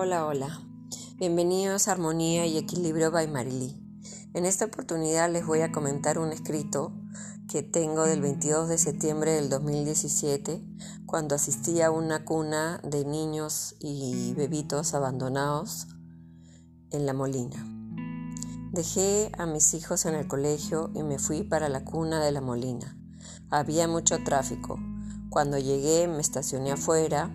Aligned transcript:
Hola, 0.00 0.26
hola. 0.26 0.60
Bienvenidos 1.16 1.88
a 1.88 1.90
Armonía 1.90 2.46
y 2.46 2.56
Equilibrio 2.56 3.10
by 3.10 3.26
Marily. 3.26 3.74
En 4.32 4.46
esta 4.46 4.66
oportunidad 4.66 5.28
les 5.28 5.44
voy 5.44 5.62
a 5.62 5.72
comentar 5.72 6.20
un 6.20 6.30
escrito 6.30 6.92
que 7.50 7.64
tengo 7.64 8.04
del 8.04 8.20
22 8.20 8.68
de 8.68 8.78
septiembre 8.78 9.32
del 9.32 9.48
2017, 9.48 10.62
cuando 11.04 11.34
asistí 11.34 11.80
a 11.80 11.90
una 11.90 12.24
cuna 12.24 12.80
de 12.84 13.04
niños 13.04 13.74
y 13.80 14.34
bebitos 14.34 14.94
abandonados 14.94 15.88
en 16.92 17.04
La 17.04 17.12
Molina. 17.12 17.56
Dejé 18.70 19.32
a 19.36 19.46
mis 19.46 19.74
hijos 19.74 20.06
en 20.06 20.14
el 20.14 20.28
colegio 20.28 20.92
y 20.94 21.02
me 21.02 21.18
fui 21.18 21.42
para 21.42 21.68
la 21.68 21.84
cuna 21.84 22.24
de 22.24 22.30
La 22.30 22.40
Molina. 22.40 22.96
Había 23.50 23.88
mucho 23.88 24.22
tráfico. 24.22 24.78
Cuando 25.28 25.58
llegué 25.58 26.06
me 26.06 26.20
estacioné 26.20 26.70
afuera, 26.70 27.32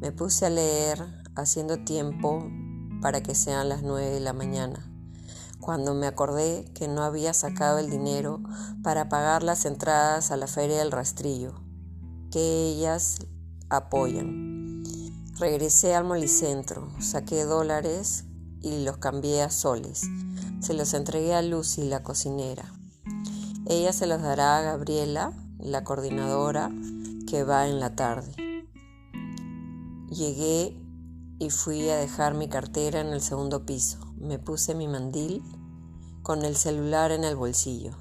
me 0.00 0.12
puse 0.12 0.46
a 0.46 0.50
leer 0.50 1.02
haciendo 1.34 1.78
tiempo 1.78 2.46
para 3.00 3.22
que 3.22 3.34
sean 3.34 3.68
las 3.68 3.82
nueve 3.82 4.10
de 4.10 4.20
la 4.20 4.32
mañana, 4.32 4.90
cuando 5.60 5.94
me 5.94 6.06
acordé 6.06 6.64
que 6.74 6.88
no 6.88 7.02
había 7.02 7.32
sacado 7.34 7.78
el 7.78 7.90
dinero 7.90 8.40
para 8.82 9.08
pagar 9.08 9.42
las 9.42 9.64
entradas 9.64 10.30
a 10.30 10.36
la 10.36 10.46
feria 10.46 10.78
del 10.78 10.92
rastrillo, 10.92 11.54
que 12.30 12.68
ellas 12.68 13.18
apoyan. 13.68 14.82
Regresé 15.38 15.94
al 15.94 16.04
molicentro, 16.04 16.88
saqué 17.00 17.44
dólares 17.44 18.24
y 18.62 18.84
los 18.84 18.96
cambié 18.96 19.42
a 19.42 19.50
soles. 19.50 20.08
Se 20.60 20.72
los 20.72 20.94
entregué 20.94 21.34
a 21.34 21.42
Lucy, 21.42 21.84
la 21.84 22.02
cocinera. 22.02 22.72
Ella 23.66 23.92
se 23.92 24.06
los 24.06 24.22
dará 24.22 24.58
a 24.58 24.62
Gabriela, 24.62 25.32
la 25.58 25.84
coordinadora, 25.84 26.70
que 27.26 27.44
va 27.44 27.68
en 27.68 27.80
la 27.80 27.94
tarde. 27.94 28.45
Llegué 30.10 30.80
y 31.40 31.50
fui 31.50 31.90
a 31.90 31.96
dejar 31.96 32.34
mi 32.34 32.48
cartera 32.48 33.00
en 33.00 33.08
el 33.08 33.20
segundo 33.20 33.66
piso. 33.66 33.98
Me 34.16 34.38
puse 34.38 34.72
mi 34.76 34.86
mandil 34.86 35.42
con 36.22 36.44
el 36.44 36.54
celular 36.54 37.10
en 37.10 37.24
el 37.24 37.34
bolsillo. 37.34 37.96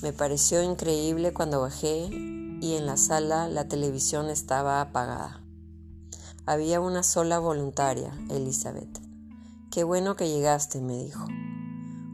Me 0.00 0.14
pareció 0.14 0.62
increíble 0.62 1.34
cuando 1.34 1.60
bajé 1.60 2.08
y 2.08 2.74
en 2.74 2.86
la 2.86 2.96
sala 2.96 3.48
la 3.48 3.68
televisión 3.68 4.30
estaba 4.30 4.80
apagada. 4.80 5.44
Había 6.46 6.80
una 6.80 7.02
sola 7.02 7.38
voluntaria, 7.38 8.18
Elizabeth. 8.30 8.98
Qué 9.70 9.84
bueno 9.84 10.16
que 10.16 10.30
llegaste, 10.30 10.80
me 10.80 11.04
dijo. 11.04 11.26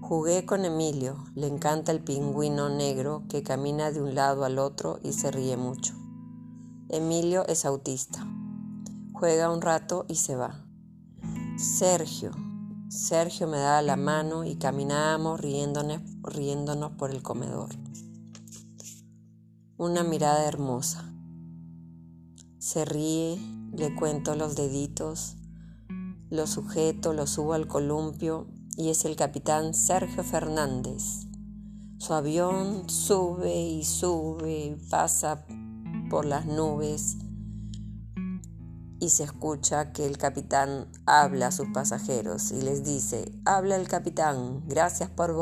Jugué 0.02 0.46
con 0.46 0.64
Emilio, 0.64 1.24
le 1.36 1.46
encanta 1.46 1.92
el 1.92 2.02
pingüino 2.02 2.70
negro 2.70 3.22
que 3.28 3.44
camina 3.44 3.92
de 3.92 4.02
un 4.02 4.16
lado 4.16 4.44
al 4.44 4.58
otro 4.58 4.98
y 5.04 5.12
se 5.12 5.30
ríe 5.30 5.56
mucho. 5.56 5.94
Emilio 6.88 7.46
es 7.46 7.64
autista 7.64 8.26
juega 9.24 9.50
un 9.50 9.62
rato 9.62 10.04
y 10.06 10.16
se 10.16 10.36
va. 10.36 10.66
Sergio. 11.56 12.30
Sergio 12.90 13.48
me 13.48 13.56
da 13.56 13.80
la 13.80 13.96
mano 13.96 14.44
y 14.44 14.56
caminamos 14.56 15.40
riéndonos, 15.40 16.02
riéndonos 16.24 16.92
por 16.98 17.10
el 17.10 17.22
comedor. 17.22 17.70
Una 19.78 20.02
mirada 20.02 20.46
hermosa. 20.46 21.10
Se 22.58 22.84
ríe, 22.84 23.38
le 23.72 23.94
cuento 23.94 24.34
los 24.34 24.56
deditos, 24.56 25.36
lo 26.28 26.46
sujeto, 26.46 27.14
lo 27.14 27.26
subo 27.26 27.54
al 27.54 27.66
columpio 27.66 28.46
y 28.76 28.90
es 28.90 29.06
el 29.06 29.16
capitán 29.16 29.72
Sergio 29.72 30.22
Fernández. 30.22 31.26
Su 31.96 32.12
avión 32.12 32.90
sube 32.90 33.58
y 33.58 33.84
sube, 33.84 34.76
pasa 34.90 35.46
por 36.10 36.26
las 36.26 36.44
nubes 36.44 37.16
y 39.04 39.10
se 39.10 39.24
escucha 39.24 39.92
que 39.92 40.06
el 40.06 40.16
capitán 40.16 40.88
habla 41.04 41.48
a 41.48 41.52
sus 41.52 41.68
pasajeros 41.68 42.52
y 42.52 42.62
les 42.62 42.84
dice, 42.84 43.30
habla 43.44 43.76
el 43.76 43.86
capitán, 43.86 44.62
gracias 44.66 45.10
por 45.10 45.34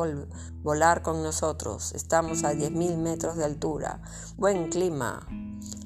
volar 0.62 1.03
con 1.03 1.22
nosotros, 1.22 1.92
estamos 1.92 2.42
a 2.42 2.54
10.000 2.54 2.97
metros 2.97 3.36
de 3.36 3.44
altura, 3.44 4.03
buen 4.36 4.69
clima, 4.69 5.28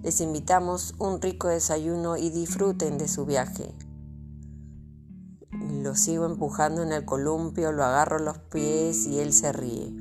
les 0.02 0.22
invitamos 0.22 0.94
un 0.98 1.20
rico 1.20 1.48
desayuno 1.48 2.16
y 2.16 2.30
disfruten 2.30 2.96
de 2.96 3.08
su 3.08 3.26
viaje. 3.26 3.74
Lo 5.50 5.94
sigo 5.96 6.24
empujando 6.24 6.82
en 6.82 6.92
el 6.92 7.04
columpio, 7.04 7.72
lo 7.72 7.84
agarro 7.84 8.18
los 8.18 8.38
pies 8.38 9.06
y 9.06 9.20
él 9.20 9.34
se 9.34 9.52
ríe. 9.52 9.92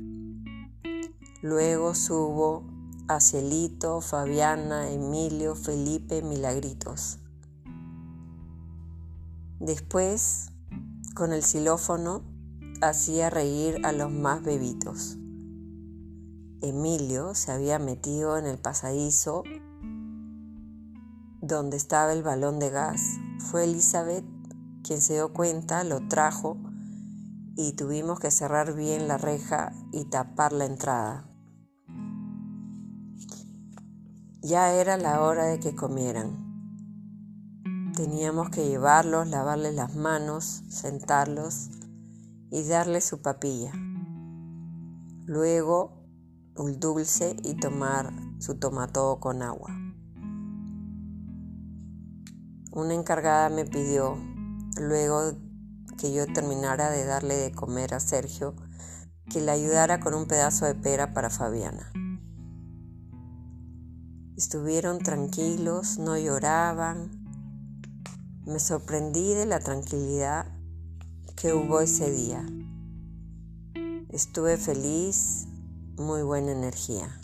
Luego 1.42 1.94
subo 1.94 2.64
a 3.06 3.20
Cielito, 3.20 4.00
Fabiana, 4.00 4.90
Emilio, 4.90 5.54
Felipe, 5.54 6.22
Milagritos. 6.22 7.18
Después, 9.60 10.52
con 11.14 11.32
el 11.32 11.42
xilófono, 11.42 12.22
hacía 12.82 13.30
reír 13.30 13.84
a 13.84 13.92
los 13.92 14.10
más 14.10 14.42
bebitos. 14.42 15.16
Emilio 16.60 17.34
se 17.34 17.52
había 17.52 17.78
metido 17.78 18.38
en 18.38 18.46
el 18.46 18.58
pasadizo 18.58 19.44
donde 21.40 21.76
estaba 21.76 22.12
el 22.12 22.22
balón 22.22 22.58
de 22.58 22.70
gas. 22.70 23.00
Fue 23.38 23.64
Elizabeth 23.64 24.24
quien 24.82 25.00
se 25.00 25.14
dio 25.14 25.32
cuenta, 25.32 25.84
lo 25.84 26.06
trajo 26.08 26.58
y 27.56 27.72
tuvimos 27.72 28.20
que 28.20 28.30
cerrar 28.30 28.74
bien 28.74 29.08
la 29.08 29.18
reja 29.18 29.72
y 29.92 30.04
tapar 30.04 30.52
la 30.52 30.66
entrada. 30.66 31.28
Ya 34.42 34.72
era 34.74 34.96
la 34.96 35.22
hora 35.22 35.46
de 35.46 35.58
que 35.58 35.74
comieran. 35.74 36.45
Teníamos 37.96 38.50
que 38.50 38.68
llevarlos, 38.68 39.26
lavarles 39.26 39.74
las 39.74 39.96
manos, 39.96 40.62
sentarlos 40.68 41.70
y 42.50 42.62
darles 42.64 43.06
su 43.06 43.22
papilla. 43.22 43.72
Luego 45.24 46.04
un 46.56 46.78
dulce 46.78 47.34
y 47.42 47.54
tomar 47.54 48.12
su 48.38 48.58
tomato 48.58 49.18
con 49.18 49.40
agua. 49.40 49.70
Una 52.70 52.92
encargada 52.92 53.48
me 53.48 53.64
pidió, 53.64 54.18
luego 54.78 55.32
que 55.96 56.12
yo 56.12 56.26
terminara 56.26 56.90
de 56.90 57.06
darle 57.06 57.36
de 57.36 57.52
comer 57.52 57.94
a 57.94 58.00
Sergio, 58.00 58.56
que 59.30 59.40
le 59.40 59.52
ayudara 59.52 60.00
con 60.00 60.12
un 60.12 60.26
pedazo 60.26 60.66
de 60.66 60.74
pera 60.74 61.14
para 61.14 61.30
Fabiana. 61.30 61.90
Estuvieron 64.36 64.98
tranquilos, 64.98 65.98
no 65.98 66.18
lloraban, 66.18 67.25
me 68.46 68.60
sorprendí 68.60 69.34
de 69.34 69.44
la 69.44 69.58
tranquilidad 69.58 70.46
que 71.34 71.52
hubo 71.52 71.80
ese 71.80 72.10
día. 72.10 72.46
Estuve 74.08 74.56
feliz, 74.56 75.48
muy 75.96 76.22
buena 76.22 76.52
energía. 76.52 77.20